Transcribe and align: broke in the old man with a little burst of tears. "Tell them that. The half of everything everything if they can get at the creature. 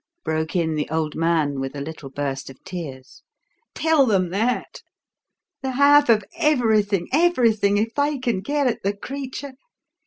broke 0.23 0.55
in 0.55 0.73
the 0.73 0.89
old 0.89 1.13
man 1.13 1.59
with 1.59 1.75
a 1.75 1.79
little 1.79 2.09
burst 2.09 2.49
of 2.49 2.57
tears. 2.63 3.21
"Tell 3.75 4.07
them 4.07 4.31
that. 4.31 4.81
The 5.61 5.73
half 5.73 6.09
of 6.09 6.23
everything 6.37 7.07
everything 7.13 7.77
if 7.77 7.93
they 7.93 8.17
can 8.17 8.39
get 8.41 8.65
at 8.65 8.81
the 8.81 8.97
creature. 8.97 9.53